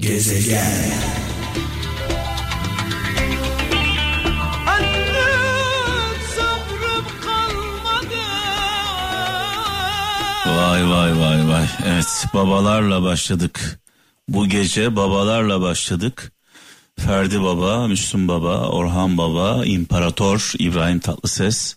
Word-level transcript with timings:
Gezegen 0.00 0.92
Vay 10.46 10.88
vay 10.88 11.18
vay 11.18 11.48
vay. 11.48 11.66
Evet 11.86 12.24
babalarla 12.34 13.02
başladık. 13.02 13.80
Bu 14.28 14.46
gece 14.46 14.96
babalarla 14.96 15.60
başladık. 15.60 16.32
Ferdi 16.98 17.42
Baba, 17.42 17.86
Müslüm 17.86 18.28
Baba, 18.28 18.68
Orhan 18.68 19.18
Baba, 19.18 19.64
İmparator 19.64 20.52
İbrahim 20.58 20.98
Tatlıses, 20.98 21.76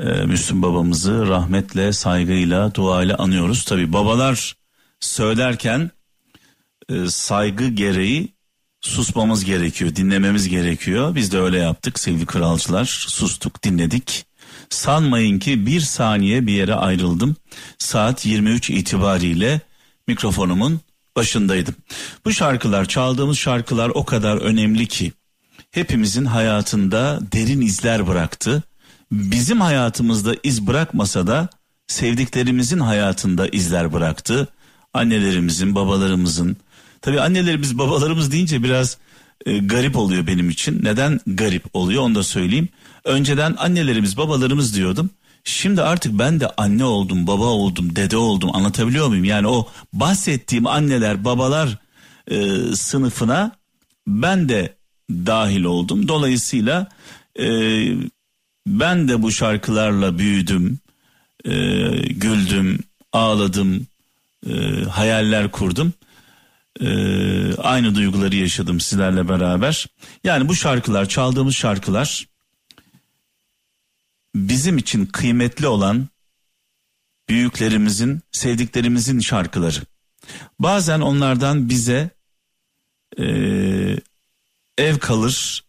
e, 0.00 0.04
Müslüm 0.04 0.62
babamızı 0.62 1.28
rahmetle, 1.28 1.92
saygıyla, 1.92 2.74
duayla 2.74 3.16
anıyoruz. 3.18 3.64
Tabi 3.64 3.92
babalar 3.92 4.56
söylerken 5.00 5.90
e, 6.88 7.08
saygı 7.08 7.68
gereği 7.68 8.28
susmamız 8.80 9.44
gerekiyor, 9.44 9.96
dinlememiz 9.96 10.48
gerekiyor. 10.48 11.14
Biz 11.14 11.32
de 11.32 11.38
öyle 11.38 11.58
yaptık 11.58 11.98
sevgili 11.98 12.26
kralcılar. 12.26 12.84
Sustuk, 12.84 13.62
dinledik. 13.62 14.26
Sanmayın 14.70 15.38
ki 15.38 15.66
bir 15.66 15.80
saniye 15.80 16.46
bir 16.46 16.52
yere 16.52 16.74
ayrıldım. 16.74 17.36
Saat 17.78 18.26
23 18.26 18.70
itibariyle 18.70 19.60
mikrofonumun 20.06 20.80
başındaydım. 21.16 21.74
Bu 22.24 22.32
şarkılar, 22.32 22.84
çaldığımız 22.84 23.38
şarkılar 23.38 23.88
o 23.88 24.04
kadar 24.04 24.36
önemli 24.36 24.86
ki 24.86 25.12
hepimizin 25.70 26.24
hayatında 26.24 27.20
derin 27.32 27.60
izler 27.60 28.06
bıraktı. 28.06 28.62
Bizim 29.12 29.60
hayatımızda 29.60 30.34
iz 30.42 30.66
bırakmasa 30.66 31.26
da 31.26 31.48
sevdiklerimizin 31.86 32.78
hayatında 32.78 33.48
izler 33.48 33.92
bıraktı. 33.92 34.48
Annelerimizin, 34.94 35.74
babalarımızın. 35.74 36.56
Tabii 37.02 37.20
annelerimiz, 37.20 37.78
babalarımız 37.78 38.32
deyince 38.32 38.62
biraz 38.62 38.98
e, 39.46 39.58
garip 39.58 39.96
oluyor 39.96 40.26
benim 40.26 40.50
için. 40.50 40.84
Neden 40.84 41.20
garip 41.26 41.64
oluyor 41.72 42.02
onu 42.02 42.14
da 42.14 42.22
söyleyeyim. 42.22 42.68
Önceden 43.04 43.54
annelerimiz, 43.58 44.16
babalarımız 44.16 44.76
diyordum. 44.76 45.10
Şimdi 45.44 45.82
artık 45.82 46.18
ben 46.18 46.40
de 46.40 46.46
anne 46.56 46.84
oldum, 46.84 47.26
baba 47.26 47.44
oldum, 47.44 47.96
dede 47.96 48.16
oldum 48.16 48.56
anlatabiliyor 48.56 49.08
muyum? 49.08 49.24
Yani 49.24 49.48
o 49.48 49.68
bahsettiğim 49.92 50.66
anneler, 50.66 51.24
babalar 51.24 51.78
e, 52.30 52.56
sınıfına 52.74 53.52
ben 54.06 54.48
de 54.48 54.76
dahil 55.10 55.64
oldum. 55.64 56.08
Dolayısıyla 56.08 56.88
e, 57.40 57.46
ben 58.66 59.08
de 59.08 59.22
bu 59.22 59.32
şarkılarla 59.32 60.18
büyüdüm, 60.18 60.78
e, 61.44 61.50
güldüm, 62.08 62.78
ağladım, 63.12 63.86
e, 64.50 64.84
hayaller 64.84 65.50
kurdum. 65.50 65.92
E, 66.80 66.88
aynı 67.56 67.94
duyguları 67.94 68.36
yaşadım 68.36 68.80
sizlerle 68.80 69.28
beraber. 69.28 69.86
Yani 70.24 70.48
bu 70.48 70.54
şarkılar, 70.54 71.08
çaldığımız 71.08 71.54
şarkılar 71.54 72.28
bizim 74.34 74.78
için 74.78 75.06
kıymetli 75.06 75.66
olan 75.66 76.08
büyüklerimizin, 77.28 78.20
sevdiklerimizin 78.32 79.20
şarkıları. 79.20 79.80
Bazen 80.58 81.00
onlardan 81.00 81.68
bize 81.68 82.10
e, 83.18 83.24
ev 84.78 84.98
kalır, 84.98 85.64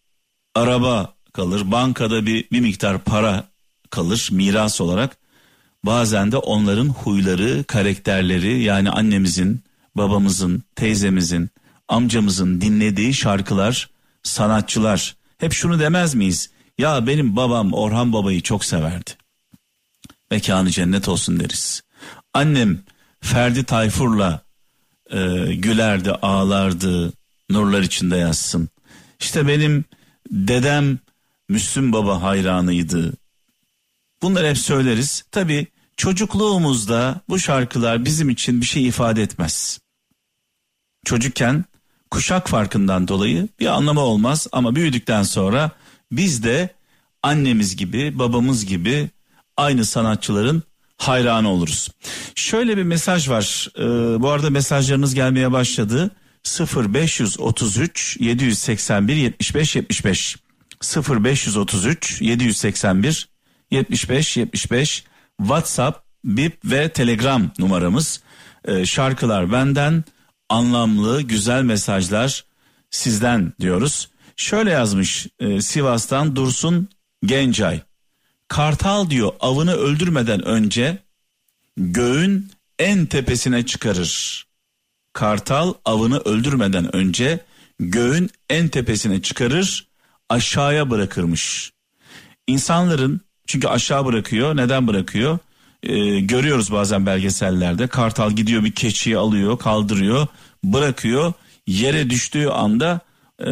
araba 0.55 1.13
kalır, 1.33 1.71
bankada 1.71 2.25
bir, 2.25 2.49
bir 2.51 2.59
miktar 2.59 3.03
para 3.03 3.47
kalır 3.89 4.29
miras 4.31 4.81
olarak. 4.81 5.17
Bazen 5.83 6.31
de 6.31 6.37
onların 6.37 6.87
huyları, 6.87 7.63
karakterleri 7.63 8.63
yani 8.63 8.89
annemizin, 8.89 9.63
babamızın, 9.95 10.63
teyzemizin, 10.75 11.49
amcamızın 11.87 12.61
dinlediği 12.61 13.13
şarkılar, 13.13 13.89
sanatçılar. 14.23 15.15
Hep 15.37 15.53
şunu 15.53 15.79
demez 15.79 16.15
miyiz? 16.15 16.49
Ya 16.77 17.07
benim 17.07 17.35
babam 17.35 17.73
Orhan 17.73 18.13
Baba'yı 18.13 18.41
çok 18.41 18.65
severdi. 18.65 19.09
Mekanı 20.31 20.69
cennet 20.69 21.07
olsun 21.07 21.39
deriz. 21.39 21.81
Annem 22.33 22.79
Ferdi 23.21 23.63
Tayfur'la 23.63 24.41
e, 25.11 25.17
gülerdi, 25.55 26.11
ağlardı, 26.11 27.13
nurlar 27.49 27.81
içinde 27.81 28.17
yazsın. 28.17 28.69
İşte 29.19 29.47
benim 29.47 29.85
dedem 30.31 30.99
Müslüm 31.49 31.93
Baba 31.93 32.21
hayranıydı. 32.21 33.13
Bunları 34.21 34.47
hep 34.47 34.57
söyleriz. 34.57 35.23
Tabi 35.31 35.67
çocukluğumuzda 35.99 37.21
bu 37.29 37.39
şarkılar 37.39 38.05
bizim 38.05 38.29
için 38.29 38.61
bir 38.61 38.65
şey 38.65 38.87
ifade 38.87 39.23
etmez. 39.23 39.79
Çocukken 41.05 41.65
kuşak 42.11 42.49
farkından 42.49 43.07
dolayı 43.07 43.47
bir 43.59 43.65
anlamı 43.65 43.99
olmaz 43.99 44.47
ama 44.51 44.75
büyüdükten 44.75 45.23
sonra 45.23 45.71
biz 46.11 46.43
de 46.43 46.69
annemiz 47.23 47.75
gibi 47.75 48.19
babamız 48.19 48.65
gibi 48.65 49.09
aynı 49.57 49.85
sanatçıların 49.85 50.63
hayranı 50.97 51.49
oluruz. 51.49 51.89
Şöyle 52.35 52.77
bir 52.77 52.83
mesaj 52.83 53.29
var. 53.29 53.67
Ee, 53.77 53.81
bu 54.21 54.29
arada 54.29 54.49
mesajlarınız 54.49 55.13
gelmeye 55.13 55.51
başladı. 55.51 56.11
0533 56.75 58.17
781 58.19 59.15
75 59.15 59.75
75 59.75 60.37
0533 61.09 62.21
781 62.21 63.29
75 63.71 64.37
75 64.37 65.08
WhatsApp, 65.39 65.99
Bip 66.23 66.59
ve 66.65 66.89
Telegram 66.89 67.51
numaramız. 67.59 68.23
Ee, 68.65 68.85
şarkılar 68.85 69.51
benden, 69.51 70.03
anlamlı, 70.49 71.21
güzel 71.21 71.63
mesajlar 71.63 72.45
sizden 72.89 73.53
diyoruz. 73.59 74.09
Şöyle 74.35 74.71
yazmış 74.71 75.27
e, 75.39 75.61
Sivas'tan 75.61 76.35
Dursun 76.35 76.87
Gencay. 77.25 77.81
Kartal 78.47 79.09
diyor 79.09 79.31
avını 79.39 79.73
öldürmeden 79.73 80.45
önce 80.45 80.97
göğün 81.77 82.51
en 82.79 83.05
tepesine 83.05 83.65
çıkarır. 83.65 84.45
Kartal 85.13 85.73
avını 85.85 86.19
öldürmeden 86.19 86.95
önce 86.95 87.39
göğün 87.79 88.29
en 88.49 88.67
tepesine 88.67 89.21
çıkarır 89.21 89.87
aşağıya 90.29 90.89
bırakırmış. 90.89 91.71
İnsanların 92.47 93.21
çünkü 93.49 93.67
aşağı 93.67 94.05
bırakıyor 94.05 94.55
neden 94.55 94.87
bırakıyor? 94.87 95.39
Ee, 95.83 96.19
görüyoruz 96.19 96.71
bazen 96.71 97.05
belgesellerde 97.05 97.87
kartal 97.87 98.31
gidiyor 98.31 98.63
bir 98.63 98.71
keçiyi 98.71 99.17
alıyor 99.17 99.57
kaldırıyor 99.57 100.27
bırakıyor 100.63 101.33
yere 101.67 102.09
düştüğü 102.09 102.47
anda 102.47 102.99
e, 103.39 103.51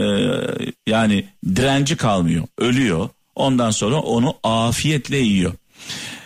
yani 0.87 1.27
direnci 1.55 1.97
kalmıyor 1.97 2.47
ölüyor 2.57 3.09
ondan 3.35 3.71
sonra 3.71 3.95
onu 3.95 4.35
afiyetle 4.43 5.17
yiyor. 5.17 5.53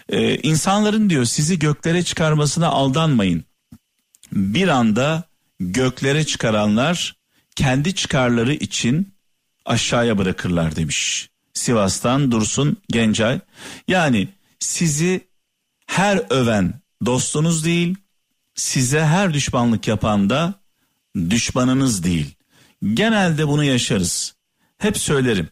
Ee, 0.10 0.36
insanların 0.36 1.10
diyor 1.10 1.26
sizi 1.26 1.60
göklere 1.60 2.04
çıkarmasına 2.04 2.68
aldanmayın. 2.68 3.46
Bir 4.32 4.68
anda 4.68 5.24
göklere 5.60 6.24
çıkaranlar 6.24 7.16
kendi 7.56 7.96
çıkarları 7.96 8.54
için 8.54 9.14
aşağıya 9.66 10.18
bırakırlar 10.18 10.76
demiş. 10.76 11.31
Sivas'tan 11.54 12.32
Dursun 12.32 12.78
Gencay. 12.90 13.40
Yani 13.88 14.28
sizi 14.60 15.28
her 15.88 16.22
öven 16.30 16.74
dostunuz 17.06 17.66
değil, 17.66 17.96
size 18.56 19.06
her 19.06 19.34
düşmanlık 19.34 19.88
yapan 19.88 20.30
da 20.30 20.54
düşmanınız 21.30 22.04
değil. 22.04 22.36
Genelde 22.94 23.48
bunu 23.48 23.64
yaşarız. 23.64 24.36
Hep 24.78 24.98
söylerim. 24.98 25.50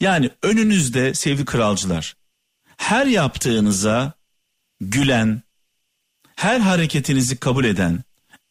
Yani 0.00 0.30
önünüzde 0.42 1.14
sevgili 1.14 1.44
kralcılar 1.44 2.20
her 2.80 3.06
yaptığınıza 3.06 4.12
gülen, 4.80 5.42
her 6.36 6.60
hareketinizi 6.60 7.36
kabul 7.36 7.64
eden, 7.64 8.04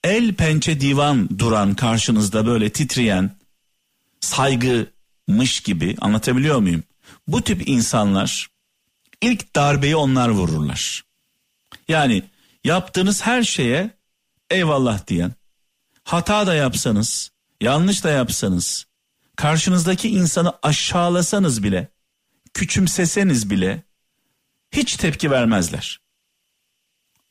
el 0.04 0.34
pençe 0.34 0.82
divan 0.82 1.40
duran 1.40 1.76
karşınızda 1.76 2.46
böyle 2.46 2.70
titreyen, 2.70 3.38
saygımış 4.20 5.60
gibi 5.60 5.96
anlatabiliyor 6.02 6.60
muyum? 6.60 6.84
Bu 7.28 7.44
tip 7.44 7.70
insanlar 7.70 8.48
ilk 9.22 9.56
darbeyi 9.56 9.96
onlar 9.96 10.30
vururlar. 10.30 11.04
Yani 11.88 12.24
yaptığınız 12.64 13.26
her 13.26 13.44
şeye 13.44 13.90
eyvallah 14.50 15.08
diyen, 15.08 15.34
hata 16.04 16.48
da 16.48 16.56
yapsanız, 16.56 17.32
yanlış 17.62 18.04
da 18.04 18.10
yapsanız, 18.10 18.86
karşınızdaki 19.36 20.10
insanı 20.10 20.54
aşağılasanız 20.64 21.64
bile, 21.64 21.88
küçümseseniz 22.54 23.50
bile 23.50 23.84
hiç 24.72 24.96
tepki 24.96 25.32
vermezler. 25.32 26.00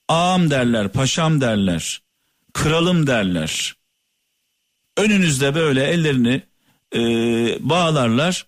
Ağam 0.09 0.51
derler, 0.51 0.93
paşam 0.93 1.41
derler, 1.41 2.03
kralım 2.53 3.07
derler. 3.07 3.77
Önünüzde 4.97 5.55
böyle 5.55 5.85
ellerini 5.85 6.43
e, 6.95 7.01
bağlarlar, 7.69 8.47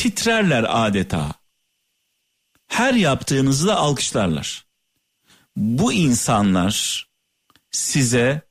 titrerler 0.00 0.86
adeta. 0.86 1.34
Her 2.66 2.94
yaptığınızı 2.94 3.66
da 3.66 3.76
alkışlarlar. 3.76 4.66
Bu 5.56 5.92
insanlar 5.92 7.06
size 7.70 8.42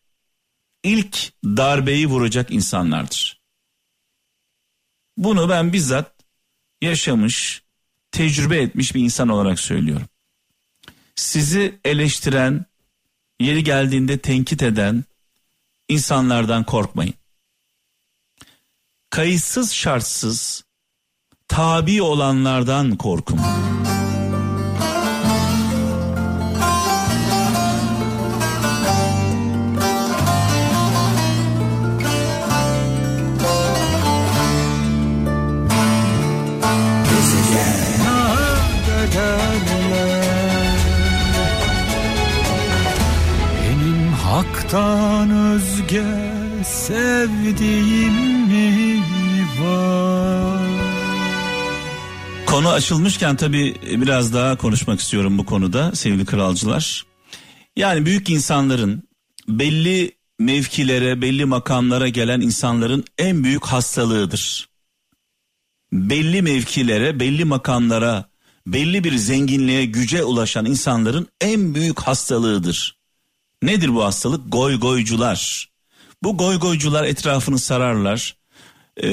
ilk 0.83 1.33
darbeyi 1.43 2.07
vuracak 2.07 2.51
insanlardır. 2.51 3.41
Bunu 5.17 5.49
ben 5.49 5.73
bizzat 5.73 6.11
yaşamış, 6.81 7.63
tecrübe 8.11 8.61
etmiş 8.61 8.95
bir 8.95 9.01
insan 9.01 9.29
olarak 9.29 9.59
söylüyorum. 9.59 10.07
Sizi 11.15 11.79
eleştiren, 11.85 12.65
yeri 13.39 13.63
geldiğinde 13.63 14.17
tenkit 14.17 14.63
eden 14.63 15.03
insanlardan 15.87 16.63
korkmayın. 16.63 17.13
Kayıtsız 19.09 19.73
şartsız 19.73 20.68
tabi 21.49 22.01
olanlardan 22.01 22.97
korkun. 22.97 23.39
Konu 52.69 52.77
açılmışken 52.77 53.35
tabii 53.35 53.75
biraz 53.83 54.33
daha 54.33 54.57
konuşmak 54.57 54.99
istiyorum 54.99 55.37
bu 55.37 55.45
konuda 55.45 55.95
sevgili 55.95 56.25
kralcılar. 56.25 57.05
Yani 57.75 58.05
büyük 58.05 58.29
insanların 58.29 59.03
belli 59.47 60.11
mevkilere, 60.39 61.21
belli 61.21 61.45
makamlara 61.45 62.07
gelen 62.07 62.41
insanların 62.41 63.05
en 63.17 63.43
büyük 63.43 63.65
hastalığıdır. 63.65 64.69
Belli 65.93 66.41
mevkilere, 66.41 67.19
belli 67.19 67.45
makamlara, 67.45 68.29
belli 68.67 69.03
bir 69.03 69.15
zenginliğe, 69.15 69.85
güce 69.85 70.23
ulaşan 70.23 70.65
insanların 70.65 71.27
en 71.41 71.75
büyük 71.75 71.99
hastalığıdır. 71.99 72.99
Nedir 73.63 73.95
bu 73.95 74.03
hastalık? 74.03 74.51
Goy 74.51 74.79
goycular. 74.79 75.69
Bu 76.23 76.37
goy 76.37 76.59
goycular 76.59 77.03
etrafını 77.03 77.59
sararlar. 77.59 78.37
Ee, 79.03 79.09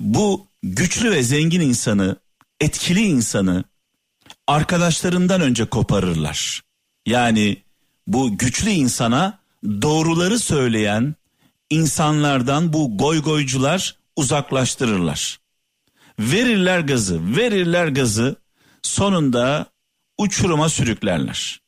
bu 0.00 0.46
güçlü 0.62 1.10
ve 1.10 1.22
zengin 1.22 1.60
insanı, 1.60 2.16
etkili 2.60 3.00
insanı 3.00 3.64
arkadaşlarından 4.46 5.40
önce 5.40 5.64
koparırlar. 5.64 6.62
Yani 7.06 7.62
bu 8.06 8.38
güçlü 8.38 8.70
insana 8.70 9.38
doğruları 9.64 10.38
söyleyen 10.38 11.14
insanlardan 11.70 12.72
bu 12.72 12.98
goy 12.98 13.22
goycular 13.22 13.96
uzaklaştırırlar. 14.16 15.40
Verirler 16.18 16.80
gazı, 16.80 17.36
verirler 17.36 17.88
gazı 17.88 18.36
sonunda 18.82 19.66
uçuruma 20.18 20.68
sürüklerler. 20.68 21.60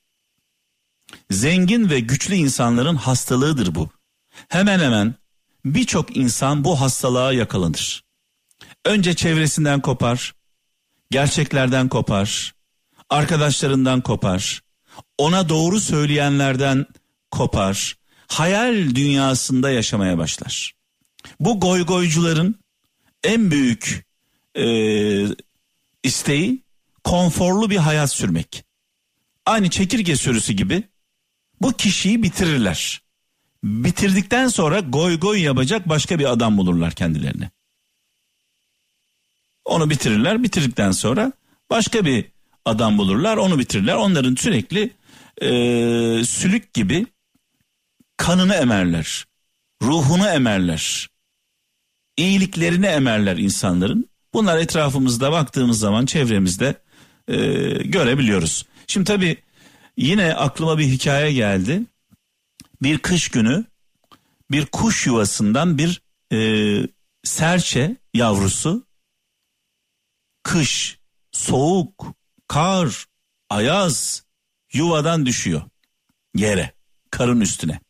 Zengin 1.31 1.91
ve 1.91 2.01
güçlü 2.01 2.35
insanların 2.35 2.97
hastalığıdır 2.97 3.75
bu. 3.75 3.91
Hemen 4.49 4.81
hemen 4.81 5.15
birçok 5.65 6.17
insan 6.17 6.65
bu 6.65 6.81
hastalığa 6.81 7.33
yakalanır. 7.33 8.05
Önce 8.85 9.15
çevresinden 9.15 9.81
kopar, 9.81 10.35
gerçeklerden 11.13 11.89
kopar, 11.89 12.55
arkadaşlarından 13.11 14.01
kopar, 14.01 14.61
ona 15.19 15.49
doğru 15.49 15.81
söyleyenlerden 15.81 16.87
kopar, 17.31 17.97
hayal 18.29 18.95
dünyasında 18.95 19.71
yaşamaya 19.71 20.19
başlar. 20.19 20.73
Bu 21.41 21.61
goygoycuların 21.61 22.55
en 23.25 23.51
büyük 23.51 24.07
e, 24.55 24.67
isteği 26.03 26.63
konforlu 27.05 27.71
bir 27.71 27.77
hayat 27.77 28.13
sürmek. 28.13 28.65
Aynı 29.47 29.71
çekirge 29.71 30.17
sürüsü 30.17 30.53
gibi 30.53 30.83
bu 31.61 31.73
kişiyi 31.73 32.23
bitirirler. 32.23 33.03
Bitirdikten 33.65 34.49
sonra 34.49 34.81
goy 34.81 35.21
goy 35.21 35.41
yapacak 35.41 35.89
başka 35.89 36.19
bir 36.19 36.33
adam 36.33 36.59
bulurlar 36.59 36.93
kendilerine. 36.93 37.51
Onu 39.65 39.91
bitirirler. 39.91 40.43
Bitirdikten 40.43 40.91
sonra 40.91 41.33
başka 41.71 42.05
bir 42.05 42.25
adam 42.65 42.99
bulurlar. 42.99 43.37
Onu 43.37 43.59
bitirirler. 43.59 43.95
Onların 43.95 44.35
sürekli 44.35 44.91
e, 45.43 45.49
sülük 46.25 46.75
gibi 46.75 47.07
kanını 48.17 48.55
emerler. 48.55 49.27
Ruhunu 49.83 50.29
emerler. 50.29 51.09
iyiliklerini 52.17 52.87
emerler 52.87 53.37
insanların. 53.37 54.09
Bunlar 54.35 54.59
etrafımızda 54.59 55.33
baktığımız 55.33 55.79
zaman 55.79 56.07
çevremizde 56.07 56.75
e, 57.29 57.37
görebiliyoruz. 57.85 58.67
Şimdi 58.87 59.05
tabii 59.05 59.37
Yine 59.97 60.35
aklıma 60.35 60.79
bir 60.79 60.85
hikaye 60.85 61.33
geldi. 61.33 61.83
Bir 62.83 62.99
kış 62.99 63.29
günü 63.29 63.65
bir 64.51 64.67
kuş 64.67 65.07
yuvasından 65.07 65.79
bir 65.79 66.03
e, 66.33 66.39
serçe 67.25 67.97
yavrusu 68.15 68.87
kış, 70.43 70.99
soğuk, 71.33 72.15
kar, 72.49 73.07
ayaz 73.51 74.25
yuvadan 74.73 75.27
düşüyor 75.27 75.63
yere, 76.35 76.75
karın 77.11 77.41
üstüne. 77.41 77.81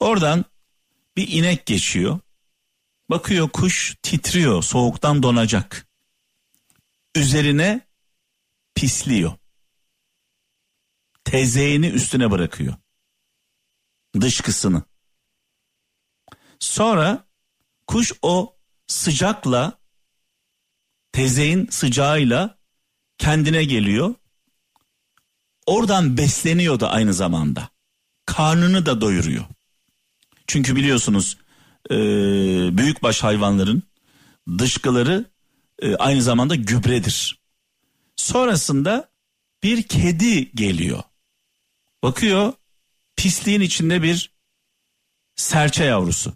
Oradan 0.00 0.44
bir 1.16 1.28
inek 1.28 1.66
geçiyor. 1.66 2.20
Bakıyor 3.10 3.48
kuş 3.48 3.96
titriyor, 4.02 4.62
soğuktan 4.62 5.22
donacak. 5.22 5.86
Üzerine 7.14 7.80
pisliyor 8.74 9.32
tezeğini 11.24 11.86
üstüne 11.86 12.30
bırakıyor. 12.30 12.74
Dışkısını. 14.20 14.82
Sonra 16.58 17.24
kuş 17.86 18.12
o 18.22 18.56
sıcakla 18.86 19.78
tezeğin 21.12 21.66
sıcağıyla 21.70 22.58
kendine 23.18 23.64
geliyor. 23.64 24.14
Oradan 25.66 26.16
besleniyor 26.16 26.80
da 26.80 26.90
aynı 26.90 27.14
zamanda. 27.14 27.68
Karnını 28.26 28.86
da 28.86 29.00
doyuruyor. 29.00 29.44
Çünkü 30.46 30.76
biliyorsunuz 30.76 31.36
e, 31.90 31.96
büyükbaş 32.78 33.22
hayvanların 33.22 33.82
dışkıları 34.58 35.24
e, 35.82 35.96
aynı 35.96 36.22
zamanda 36.22 36.54
gübredir. 36.54 37.38
Sonrasında 38.16 39.10
bir 39.62 39.82
kedi 39.82 40.52
geliyor. 40.52 41.02
Bakıyor 42.02 42.52
pisliğin 43.16 43.60
içinde 43.60 44.02
bir 44.02 44.32
serçe 45.36 45.84
yavrusu. 45.84 46.32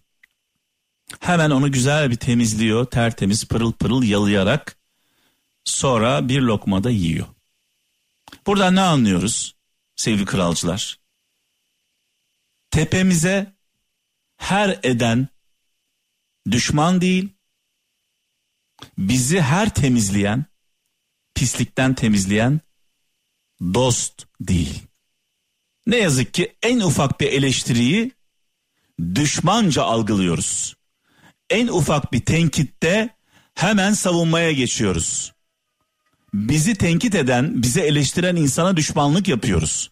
Hemen 1.27 1.51
onu 1.51 1.73
güzel 1.73 2.11
bir 2.11 2.17
temizliyor, 2.17 2.85
tertemiz 2.85 3.45
pırıl 3.45 3.73
pırıl 3.73 4.03
yalayarak 4.03 4.77
sonra 5.65 6.29
bir 6.29 6.41
lokmada 6.41 6.91
yiyor. 6.91 7.27
Buradan 8.47 8.75
ne 8.75 8.81
anlıyoruz 8.81 9.55
sevgili 9.97 10.25
kralcılar? 10.25 10.99
Tepemize 12.71 13.55
her 14.37 14.81
eden 14.83 15.29
düşman 16.51 17.01
değil, 17.01 17.29
bizi 18.99 19.41
her 19.41 19.75
temizleyen, 19.75 20.45
pislikten 21.35 21.95
temizleyen 21.95 22.61
dost 23.61 24.27
değil. 24.41 24.83
Ne 25.87 25.97
yazık 25.97 26.35
ki 26.35 26.57
en 26.63 26.81
ufak 26.81 27.21
bir 27.21 27.33
eleştiriyi 27.33 28.13
düşmanca 29.15 29.83
algılıyoruz. 29.83 30.76
En 31.51 31.69
ufak 31.69 32.13
bir 32.13 32.25
tenkitte 32.25 33.17
hemen 33.55 33.93
savunmaya 33.93 34.53
geçiyoruz. 34.53 35.33
Bizi 36.35 36.75
tenkit 36.75 37.15
eden, 37.15 37.63
bizi 37.63 37.81
eleştiren 37.81 38.37
insana 38.37 38.77
düşmanlık 38.77 39.29
yapıyoruz. 39.29 39.91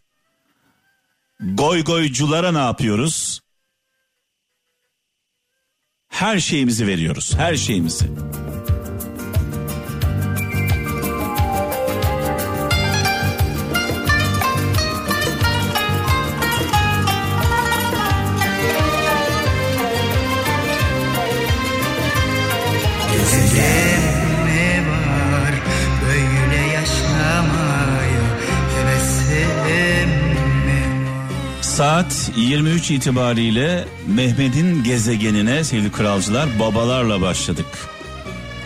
Goy 1.41 1.85
goyculara 1.85 2.53
ne 2.53 2.59
yapıyoruz? 2.59 3.41
Her 6.09 6.39
şeyimizi 6.39 6.87
veriyoruz, 6.87 7.35
her 7.35 7.57
şeyimizi. 7.57 8.07
Saat 31.75 32.31
23 32.37 32.90
itibariyle 32.90 33.85
Mehmet'in 34.07 34.85
gezegenine 34.85 35.64
sevgili 35.64 35.93
kralcılar 35.93 36.59
babalarla 36.59 37.21
başladık. 37.21 37.66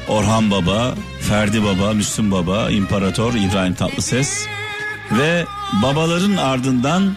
Orhan 0.09 0.51
Baba, 0.51 0.95
Ferdi 1.21 1.63
Baba, 1.65 1.93
Müslüm 1.93 2.31
Baba, 2.31 2.71
İmparator 2.71 3.35
İbrahim 3.35 3.75
Tatlıses 3.75 4.47
ve 5.13 5.45
babaların 5.83 6.37
ardından 6.37 7.15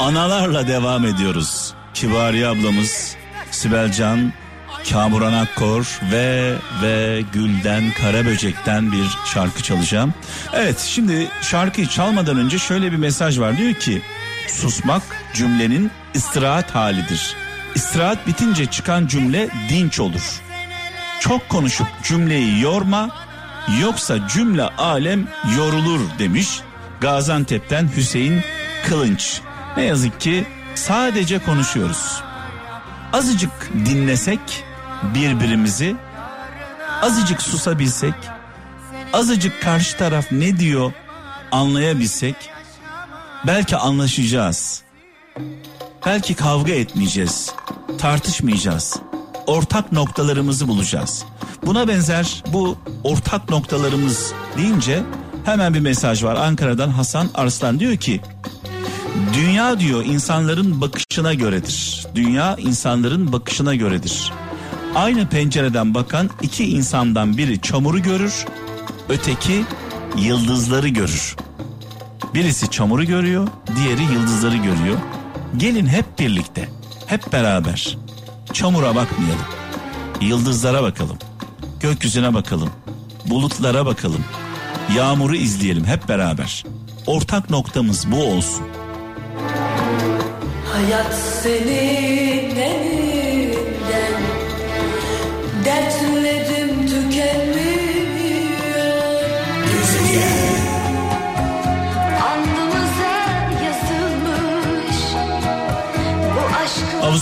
analarla 0.00 0.68
devam 0.68 1.04
ediyoruz. 1.04 1.74
Kibariye 1.94 2.46
ablamız, 2.46 3.16
Sibel 3.50 3.92
Can, 3.92 4.32
Kamuran 4.90 5.32
Akkor 5.32 6.00
ve 6.12 6.54
ve 6.82 7.22
Gülden 7.32 7.92
Karaböcek'ten 8.00 8.92
bir 8.92 9.06
şarkı 9.34 9.62
çalacağım. 9.62 10.14
Evet 10.54 10.78
şimdi 10.78 11.28
şarkıyı 11.42 11.86
çalmadan 11.86 12.38
önce 12.38 12.58
şöyle 12.58 12.92
bir 12.92 12.96
mesaj 12.96 13.38
var 13.38 13.58
diyor 13.58 13.74
ki 13.74 14.02
susmak 14.50 15.02
cümlenin 15.34 15.90
istirahat 16.14 16.74
halidir. 16.74 17.36
İstirahat 17.74 18.26
bitince 18.26 18.66
çıkan 18.66 19.06
cümle 19.06 19.48
dinç 19.68 20.00
olur. 20.00 20.40
Çok 21.20 21.48
konuşup 21.48 21.86
cümleyi 22.02 22.60
yorma 22.60 23.10
yoksa 23.80 24.28
cümle 24.28 24.62
alem 24.62 25.28
yorulur 25.56 26.00
demiş 26.18 26.60
Gaziantep'ten 27.00 27.88
Hüseyin 27.96 28.40
Kılınç. 28.88 29.40
Ne 29.76 29.84
yazık 29.84 30.20
ki 30.20 30.44
sadece 30.74 31.38
konuşuyoruz. 31.38 32.22
Azıcık 33.12 33.70
dinlesek 33.86 34.64
birbirimizi, 35.14 35.96
azıcık 37.02 37.42
susabilsek, 37.42 38.14
azıcık 39.12 39.62
karşı 39.62 39.96
taraf 39.96 40.32
ne 40.32 40.58
diyor 40.58 40.92
anlayabilsek 41.52 42.36
belki 43.46 43.76
anlaşacağız. 43.76 44.82
Belki 46.06 46.34
kavga 46.34 46.72
etmeyeceğiz, 46.72 47.52
tartışmayacağız. 47.98 48.96
Ortak 49.46 49.92
noktalarımızı 49.92 50.68
bulacağız. 50.68 51.24
Buna 51.66 51.88
benzer 51.88 52.42
bu 52.52 52.78
ortak 53.04 53.50
noktalarımız 53.50 54.32
deyince 54.56 55.02
hemen 55.44 55.74
bir 55.74 55.80
mesaj 55.80 56.24
var. 56.24 56.36
Ankara'dan 56.36 56.88
Hasan 56.88 57.28
Arslan 57.34 57.80
diyor 57.80 57.96
ki 57.96 58.20
Dünya 59.34 59.80
diyor 59.80 60.04
insanların 60.04 60.80
bakışına 60.80 61.34
göredir. 61.34 62.06
Dünya 62.14 62.56
insanların 62.56 63.32
bakışına 63.32 63.74
göredir. 63.74 64.32
Aynı 64.94 65.28
pencereden 65.28 65.94
bakan 65.94 66.30
iki 66.42 66.64
insandan 66.70 67.36
biri 67.36 67.60
çamuru 67.60 68.02
görür, 68.02 68.46
öteki 69.08 69.64
yıldızları 70.18 70.88
görür. 70.88 71.36
Birisi 72.34 72.70
çamuru 72.70 73.04
görüyor, 73.04 73.48
diğeri 73.76 74.02
yıldızları 74.02 74.56
görüyor. 74.56 74.98
Gelin 75.56 75.86
hep 75.86 76.18
birlikte, 76.18 76.68
hep 77.06 77.32
beraber. 77.32 77.98
Çamura 78.52 78.94
bakmayalım. 78.94 79.46
Yıldızlara 80.20 80.82
bakalım. 80.82 81.18
Gökyüzüne 81.80 82.34
bakalım. 82.34 82.70
Bulutlara 83.26 83.86
bakalım. 83.86 84.24
Yağmuru 84.96 85.36
izleyelim 85.36 85.84
hep 85.84 86.08
beraber. 86.08 86.64
Ortak 87.06 87.50
noktamız 87.50 88.12
bu 88.12 88.24
olsun. 88.24 88.64
Hayat 90.72 91.14
senin 91.42 91.66
elinden 91.66 92.89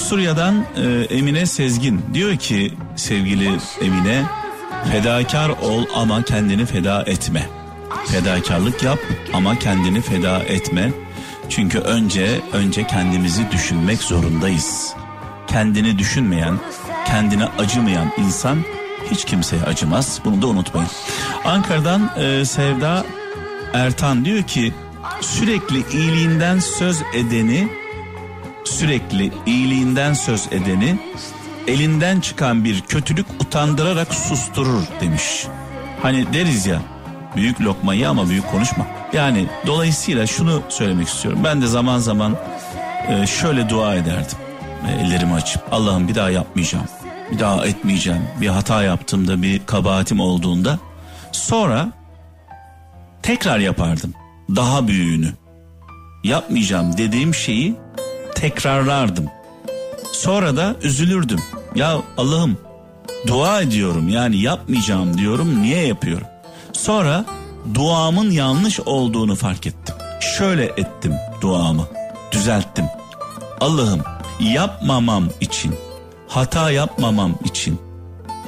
Avusturya'dan 0.08 0.64
e, 0.76 1.14
Emine 1.16 1.46
Sezgin 1.46 2.04
diyor 2.14 2.36
ki 2.36 2.74
sevgili 2.96 3.58
Emine 3.82 4.24
fedakar 4.92 5.48
ol 5.48 5.84
ama 5.94 6.22
kendini 6.22 6.66
feda 6.66 7.02
etme. 7.02 7.48
Fedakarlık 8.06 8.82
yap 8.82 8.98
ama 9.32 9.58
kendini 9.58 10.00
feda 10.00 10.38
etme. 10.38 10.92
Çünkü 11.48 11.78
önce 11.78 12.40
önce 12.52 12.86
kendimizi 12.86 13.50
düşünmek 13.50 14.02
zorundayız. 14.02 14.94
Kendini 15.46 15.98
düşünmeyen, 15.98 16.58
kendine 17.06 17.44
acımayan 17.44 18.12
insan 18.18 18.58
hiç 19.10 19.24
kimseye 19.24 19.62
acımaz. 19.62 20.20
Bunu 20.24 20.42
da 20.42 20.46
unutmayın. 20.46 20.90
Ankara'dan 21.44 22.10
e, 22.16 22.44
Sevda 22.44 23.06
Ertan 23.74 24.24
diyor 24.24 24.42
ki 24.42 24.74
sürekli 25.20 25.84
iyiliğinden 25.92 26.58
söz 26.58 27.02
edeni 27.14 27.68
sürekli 28.68 29.32
iyiliğinden 29.46 30.12
söz 30.12 30.46
edeni 30.50 30.98
elinden 31.66 32.20
çıkan 32.20 32.64
bir 32.64 32.80
kötülük 32.80 33.26
utandırarak 33.40 34.14
susturur 34.14 34.82
demiş. 35.00 35.46
Hani 36.02 36.32
deriz 36.32 36.66
ya 36.66 36.82
büyük 37.36 37.60
lokmayı 37.60 38.08
ama 38.08 38.28
büyük 38.28 38.50
konuşma. 38.50 38.86
Yani 39.12 39.46
dolayısıyla 39.66 40.26
şunu 40.26 40.62
söylemek 40.68 41.08
istiyorum. 41.08 41.40
Ben 41.44 41.62
de 41.62 41.66
zaman 41.66 41.98
zaman 41.98 42.36
e, 43.08 43.26
şöyle 43.26 43.68
dua 43.68 43.94
ederdim. 43.94 44.38
E, 44.88 44.92
ellerimi 44.92 45.34
açıp 45.34 45.62
Allah'ım 45.72 46.08
bir 46.08 46.14
daha 46.14 46.30
yapmayacağım. 46.30 46.86
Bir 47.32 47.38
daha 47.38 47.66
etmeyeceğim. 47.66 48.22
Bir 48.40 48.48
hata 48.48 48.82
yaptığımda 48.82 49.42
bir 49.42 49.66
kabahatim 49.66 50.20
olduğunda 50.20 50.78
sonra 51.32 51.92
tekrar 53.22 53.58
yapardım. 53.58 54.14
Daha 54.56 54.88
büyüğünü. 54.88 55.32
Yapmayacağım 56.24 56.98
dediğim 56.98 57.34
şeyi 57.34 57.74
tekrarlardım. 58.40 59.26
Sonra 60.12 60.56
da 60.56 60.76
üzülürdüm. 60.82 61.38
Ya 61.74 61.96
Allah'ım 62.16 62.58
dua 63.26 63.60
ediyorum 63.60 64.08
yani 64.08 64.36
yapmayacağım 64.36 65.18
diyorum 65.18 65.62
niye 65.62 65.86
yapıyorum? 65.86 66.26
Sonra 66.72 67.24
duamın 67.74 68.30
yanlış 68.30 68.80
olduğunu 68.80 69.34
fark 69.34 69.66
ettim. 69.66 69.94
Şöyle 70.20 70.64
ettim 70.64 71.14
duamı 71.40 71.86
düzelttim. 72.32 72.84
Allah'ım 73.60 74.02
yapmamam 74.40 75.28
için, 75.40 75.74
hata 76.28 76.70
yapmamam 76.70 77.34
için, 77.44 77.80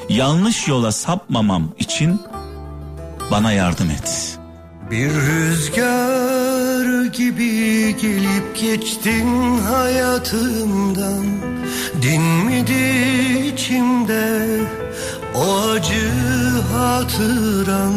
yanlış 0.09 0.69
yola 0.69 0.93
sapmamam 0.93 1.73
için 1.79 2.21
bana 3.31 3.53
yardım 3.53 3.91
et. 3.91 4.39
Bir 4.91 5.11
rüzgar 5.11 6.30
gibi 7.13 7.97
gelip 7.97 8.57
geçtin 8.61 9.59
hayatımdan. 9.59 11.27
Dinmedi 12.03 13.49
içimde 13.53 14.47
o 15.35 15.61
acı 15.71 16.11
hatıran? 16.73 17.95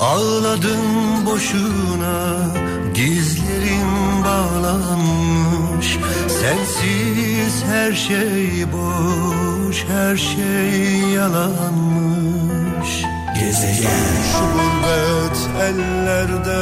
Ağladım 0.00 1.26
boşuna 1.26 2.54
gizlerim 2.94 4.24
bağlanmış. 4.24 5.98
Sensiz 6.28 7.64
her 7.64 7.92
şey 7.92 8.64
boş 8.72 9.84
her 9.88 10.16
şey 10.16 11.00
yalanmış. 11.14 13.02
Gezegen. 13.40 14.18
Şu 14.32 14.44
gurbet 14.52 15.38
ellerde 15.62 16.58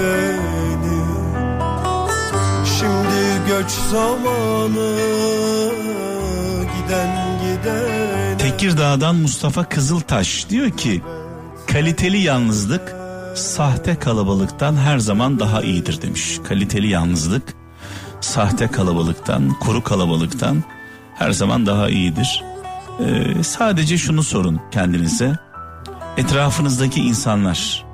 beni 0.00 1.00
Şimdi 2.78 3.48
göç 3.48 3.70
zamanı 3.70 4.96
giden 6.76 7.38
giden 7.40 8.38
Tekirdağ'dan 8.38 9.16
Mustafa 9.16 9.64
Kızıltaş 9.64 10.46
diyor 10.50 10.70
ki 10.70 11.02
kaliteli 11.72 12.18
yalnızlık 12.18 12.96
sahte 13.34 13.98
kalabalıktan 13.98 14.76
her 14.76 14.98
zaman 14.98 15.38
daha 15.38 15.62
iyidir 15.62 16.02
demiş. 16.02 16.38
Kaliteli 16.48 16.88
yalnızlık 16.88 17.54
sahte 18.20 18.68
kalabalıktan, 18.68 19.58
kuru 19.60 19.82
kalabalıktan 19.82 20.64
her 21.14 21.30
zaman 21.30 21.66
daha 21.66 21.88
iyidir. 21.88 22.44
Ee, 23.00 23.42
sadece 23.42 23.98
şunu 23.98 24.22
sorun 24.22 24.60
kendinize. 24.70 25.38
Etrafınızdaki 26.16 27.00
insanlar 27.00 27.89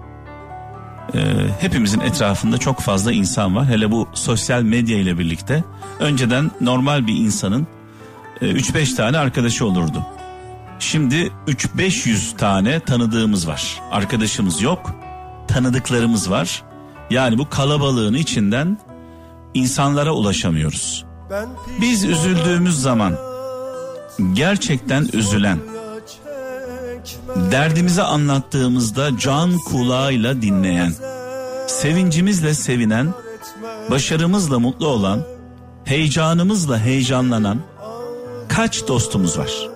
e, 1.14 1.18
hepimizin 1.60 2.00
etrafında 2.00 2.58
çok 2.58 2.80
fazla 2.80 3.12
insan 3.12 3.56
var. 3.56 3.66
Hele 3.66 3.90
bu 3.90 4.08
sosyal 4.14 4.62
medya 4.62 4.98
ile 4.98 5.18
birlikte 5.18 5.64
önceden 6.00 6.50
normal 6.60 7.06
bir 7.06 7.14
insanın 7.14 7.66
e, 8.40 8.46
3-5 8.46 8.96
tane 8.96 9.18
arkadaşı 9.18 9.66
olurdu. 9.66 10.06
Şimdi 10.78 11.32
3-500 11.46 12.36
tane 12.36 12.80
tanıdığımız 12.80 13.48
var. 13.48 13.80
Arkadaşımız 13.90 14.62
yok, 14.62 14.90
tanıdıklarımız 15.48 16.30
var. 16.30 16.62
Yani 17.10 17.38
bu 17.38 17.48
kalabalığın 17.50 18.14
içinden 18.14 18.78
insanlara 19.54 20.12
ulaşamıyoruz. 20.12 21.04
Biz 21.80 22.04
üzüldüğümüz 22.04 22.82
zaman 22.82 23.16
gerçekten 24.32 25.08
üzülen, 25.12 25.58
derdimizi 27.50 28.02
anlattığımızda 28.02 29.18
can 29.18 29.58
kulağıyla 29.58 30.42
dinleyen, 30.42 30.92
sevincimizle 31.66 32.54
sevinen, 32.54 33.14
başarımızla 33.90 34.58
mutlu 34.58 34.88
olan, 34.88 35.22
heyecanımızla 35.84 36.78
heyecanlanan 36.78 37.60
kaç 38.48 38.88
dostumuz 38.88 39.38
var? 39.38 39.68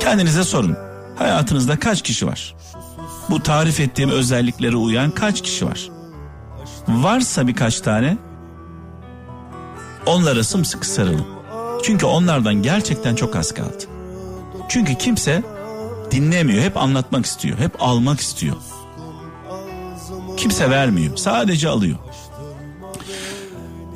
Kendinize 0.00 0.44
sorun. 0.44 0.76
Hayatınızda 1.18 1.78
kaç 1.78 2.02
kişi 2.02 2.26
var? 2.26 2.54
Bu 3.30 3.42
tarif 3.42 3.80
ettiğim 3.80 4.10
özelliklere 4.10 4.76
uyan 4.76 5.10
kaç 5.10 5.42
kişi 5.42 5.66
var? 5.66 5.88
Varsa 6.88 7.46
birkaç 7.46 7.80
tane 7.80 8.18
onlara 10.06 10.44
sımsıkı 10.44 10.86
sarılın. 10.88 11.26
Çünkü 11.82 12.06
onlardan 12.06 12.54
gerçekten 12.54 13.14
çok 13.14 13.36
az 13.36 13.54
kaldı. 13.54 13.95
Çünkü 14.68 14.94
kimse 14.94 15.42
dinlemiyor, 16.10 16.62
hep 16.62 16.76
anlatmak 16.76 17.26
istiyor, 17.26 17.58
hep 17.58 17.82
almak 17.82 18.20
istiyor. 18.20 18.56
Kimse 20.36 20.70
vermiyor, 20.70 21.16
sadece 21.16 21.68
alıyor. 21.68 21.98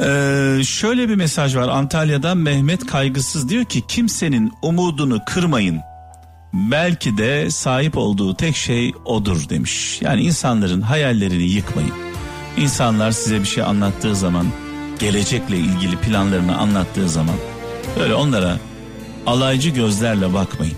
Ee, 0.00 0.64
şöyle 0.64 1.08
bir 1.08 1.14
mesaj 1.14 1.56
var 1.56 1.68
Antalya'dan 1.68 2.38
Mehmet 2.38 2.86
Kaygısız 2.86 3.48
diyor 3.48 3.64
ki 3.64 3.82
kimsenin 3.88 4.52
umudunu 4.62 5.18
kırmayın. 5.26 5.80
Belki 6.52 7.18
de 7.18 7.50
sahip 7.50 7.98
olduğu 7.98 8.34
tek 8.34 8.56
şey 8.56 8.92
odur 9.04 9.48
demiş. 9.48 9.98
Yani 10.02 10.22
insanların 10.22 10.80
hayallerini 10.80 11.42
yıkmayın. 11.42 11.92
İnsanlar 12.56 13.10
size 13.10 13.40
bir 13.40 13.46
şey 13.46 13.64
anlattığı 13.64 14.16
zaman, 14.16 14.46
gelecekle 14.98 15.56
ilgili 15.56 15.96
planlarını 15.96 16.56
anlattığı 16.58 17.08
zaman 17.08 17.36
böyle 17.98 18.14
onlara 18.14 18.58
alaycı 19.30 19.70
gözlerle 19.70 20.34
bakmayın. 20.34 20.76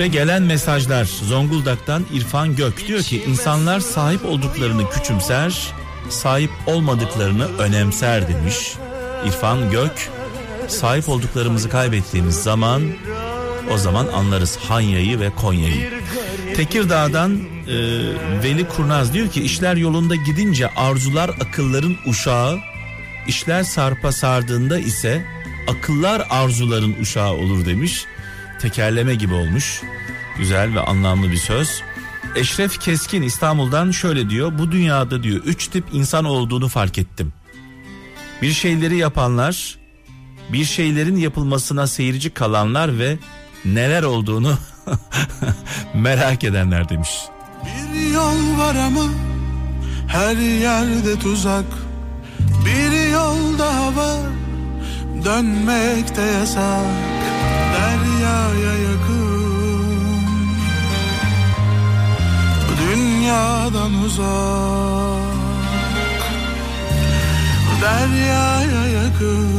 Ve 0.00 0.06
gelen 0.06 0.42
mesajlar 0.42 1.04
Zonguldak'tan 1.04 2.06
İrfan 2.12 2.56
Gök 2.56 2.86
diyor 2.88 3.02
ki 3.02 3.24
insanlar 3.28 3.80
sahip 3.80 4.24
olduklarını 4.24 4.90
küçümser, 4.90 5.72
sahip 6.08 6.50
olmadıklarını 6.66 7.46
önemser 7.58 8.28
demiş. 8.28 8.72
İrfan 9.26 9.70
Gök 9.70 10.10
sahip 10.68 11.08
olduklarımızı 11.08 11.68
kaybettiğimiz 11.68 12.34
zaman 12.34 12.82
o 13.72 13.78
zaman 13.78 14.06
anlarız 14.06 14.56
Hanya'yı 14.56 15.20
ve 15.20 15.30
Konya'yı. 15.30 15.90
Tekirdağ'dan 16.56 17.36
e, 17.36 17.74
Veli 18.42 18.68
Kurnaz 18.68 19.14
diyor 19.14 19.28
ki 19.28 19.42
işler 19.42 19.76
yolunda 19.76 20.14
gidince 20.14 20.68
arzular 20.68 21.28
akılların 21.28 21.96
uşağı, 22.06 22.58
işler 23.26 23.62
sarpa 23.62 24.12
sardığında 24.12 24.78
ise 24.78 25.24
akıllar 25.68 26.26
arzuların 26.30 26.94
uşağı 27.00 27.32
olur 27.32 27.66
demiş. 27.66 28.06
Tekerleme 28.60 29.14
gibi 29.14 29.34
olmuş. 29.34 29.82
Güzel 30.38 30.74
ve 30.74 30.80
anlamlı 30.80 31.30
bir 31.30 31.36
söz. 31.36 31.82
Eşref 32.36 32.80
Keskin 32.80 33.22
İstanbul'dan 33.22 33.90
şöyle 33.90 34.30
diyor. 34.30 34.58
Bu 34.58 34.72
dünyada 34.72 35.22
diyor 35.22 35.40
üç 35.44 35.68
tip 35.68 35.84
insan 35.92 36.24
olduğunu 36.24 36.68
fark 36.68 36.98
ettim. 36.98 37.32
Bir 38.42 38.52
şeyleri 38.52 38.96
yapanlar, 38.96 39.78
bir 40.52 40.64
şeylerin 40.64 41.16
yapılmasına 41.16 41.86
seyirci 41.86 42.30
kalanlar 42.30 42.98
ve 42.98 43.18
neler 43.64 44.02
olduğunu 44.02 44.58
merak 45.94 46.44
edenler 46.44 46.88
demiş. 46.88 47.10
Bir 47.64 48.14
yol 48.14 48.58
var 48.58 48.74
ama 48.74 49.04
her 50.08 50.36
yerde 50.36 51.18
tuzak 51.18 51.64
Bir 52.66 53.12
yol 53.12 53.58
daha 53.58 53.96
var 53.96 54.20
dönmek 55.24 56.16
de 56.16 56.22
yasak 56.22 57.09
Deryaya 58.40 58.74
yakın. 58.78 60.20
Bu 62.68 62.72
dünyadan 62.80 63.92
uzak. 64.04 65.30
Deryaya 67.82 68.86
yakın 68.86 69.50